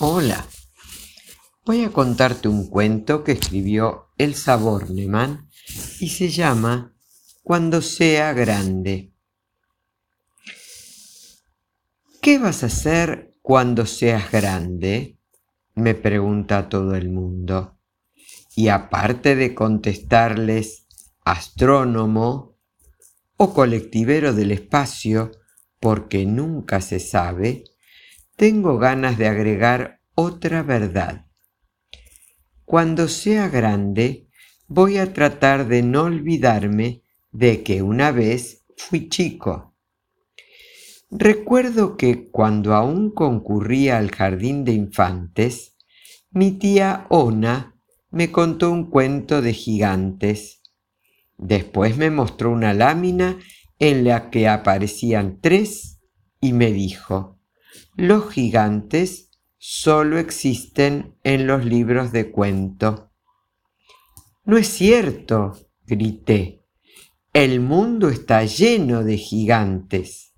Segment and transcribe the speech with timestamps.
[0.00, 0.44] Hola,
[1.64, 5.48] voy a contarte un cuento que escribió Elsa Bornemann
[6.00, 6.96] y se llama
[7.44, 9.12] Cuando sea grande.
[12.20, 15.18] ¿Qué vas a hacer cuando seas grande?
[15.74, 17.78] me pregunta todo el mundo.
[18.56, 20.86] Y aparte de contestarles
[21.24, 22.58] astrónomo
[23.36, 25.30] o colectivero del espacio,
[25.80, 27.71] porque nunca se sabe,
[28.36, 31.26] tengo ganas de agregar otra verdad.
[32.64, 34.28] Cuando sea grande,
[34.66, 39.74] voy a tratar de no olvidarme de que una vez fui chico.
[41.10, 45.76] Recuerdo que cuando aún concurría al jardín de infantes,
[46.30, 47.76] mi tía Ona
[48.10, 50.62] me contó un cuento de gigantes.
[51.36, 53.38] Después me mostró una lámina
[53.78, 56.00] en la que aparecían tres
[56.40, 57.41] y me dijo,
[57.96, 63.12] los gigantes solo existen en los libros de cuento.
[64.44, 65.56] No es cierto,
[65.86, 66.64] grité.
[67.32, 70.34] El mundo está lleno de gigantes.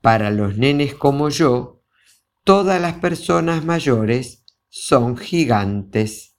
[0.00, 1.82] Para los nenes como yo,
[2.44, 6.36] todas las personas mayores son gigantes.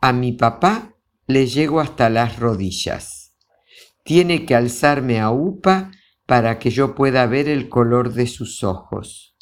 [0.00, 3.26] A mi papá le llego hasta las rodillas
[4.06, 5.90] tiene que alzarme a upa
[6.26, 9.36] para que yo pueda ver el color de sus ojos.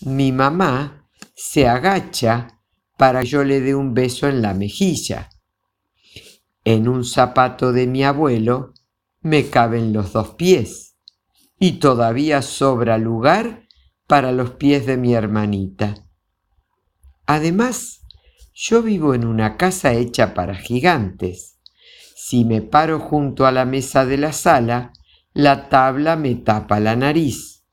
[0.00, 2.60] Mi mamá se agacha
[2.96, 5.30] para que yo le dé un beso en la mejilla.
[6.64, 8.74] En un zapato de mi abuelo
[9.20, 10.96] me caben los dos pies
[11.58, 13.68] y todavía sobra lugar
[14.06, 16.06] para los pies de mi hermanita.
[17.26, 18.00] Además,
[18.54, 21.60] yo vivo en una casa hecha para gigantes
[22.30, 24.92] si me paro junto a la mesa de la sala,
[25.32, 27.64] la tabla me tapa la nariz.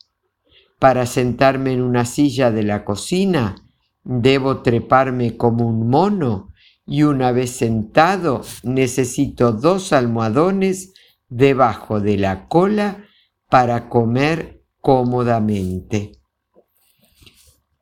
[0.80, 3.56] Para sentarme en una silla de la cocina,
[4.04, 6.54] debo treparme como un mono
[6.86, 10.94] y una vez sentado necesito dos almohadones
[11.30, 13.04] debajo de la cola
[13.50, 16.14] para comer cómodamente.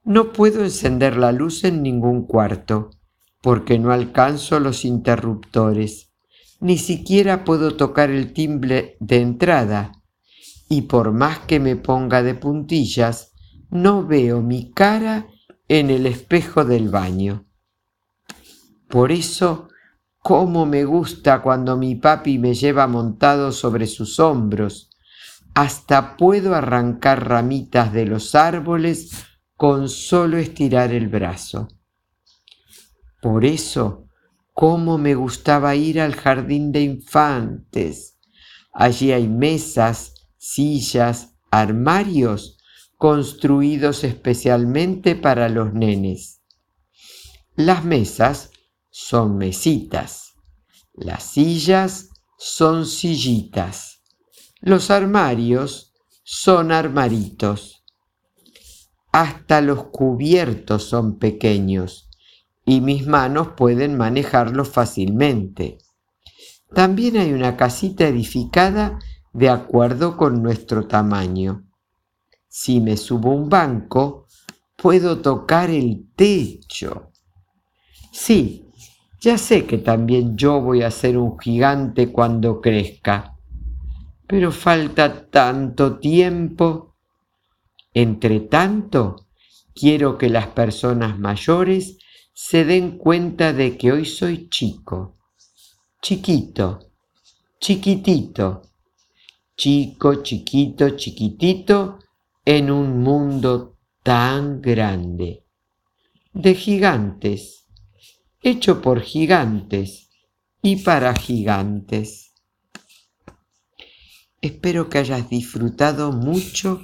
[0.03, 2.91] No puedo encender la luz en ningún cuarto
[3.41, 6.15] porque no alcanzo los interruptores
[6.59, 9.91] ni siquiera puedo tocar el timbre de entrada,
[10.69, 13.33] y por más que me ponga de puntillas,
[13.69, 15.27] no veo mi cara
[15.67, 17.45] en el espejo del baño.
[18.88, 19.69] Por eso,
[20.19, 24.89] cómo me gusta cuando mi papi me lleva montado sobre sus hombros,
[25.53, 29.11] hasta puedo arrancar ramitas de los árboles
[29.55, 31.67] con solo estirar el brazo.
[33.22, 34.04] Por eso,
[34.55, 38.17] cómo me gustaba ir al jardín de infantes.
[38.71, 42.57] Allí hay mesas, sillas, armarios
[42.97, 46.41] construidos especialmente para los nenes.
[47.57, 48.51] Las mesas
[48.89, 50.35] son mesitas,
[50.93, 54.03] las sillas son sillitas,
[54.61, 55.93] los armarios
[56.23, 57.83] son armaritos.
[59.11, 62.05] Hasta los cubiertos son pequeños
[62.66, 65.78] y mis manos pueden manejarlo fácilmente.
[66.74, 69.00] También hay una casita edificada
[69.34, 71.64] de acuerdo con nuestro tamaño.
[72.48, 74.26] Si me subo un banco,
[74.76, 77.12] puedo tocar el techo.
[78.12, 78.66] Sí,
[79.22, 83.36] ya sé que también yo voy a ser un gigante cuando crezca,
[84.28, 86.96] pero falta tanto tiempo.
[87.94, 89.28] Entre tanto,
[89.74, 91.97] quiero que las personas mayores
[92.38, 95.16] se den cuenta de que hoy soy chico,
[96.01, 96.91] chiquito,
[97.62, 98.62] chiquitito,
[99.56, 102.00] chico, chiquito, chiquitito,
[102.44, 105.46] en un mundo tan grande,
[106.34, 107.68] de gigantes,
[108.41, 110.09] hecho por gigantes
[110.62, 112.34] y para gigantes.
[114.41, 116.81] Espero que hayas disfrutado mucho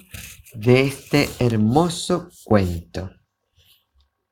[0.54, 3.21] de este hermoso cuento.